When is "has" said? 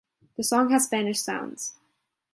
0.71-0.85